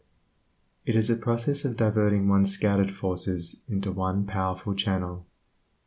It 0.83 0.95
is 0.95 1.11
a 1.11 1.15
process 1.15 1.63
of 1.63 1.77
diverting 1.77 2.27
one's 2.27 2.51
scattered 2.51 2.89
forces 2.89 3.61
into 3.67 3.91
one 3.91 4.25
powerful 4.25 4.73
channel. 4.73 5.27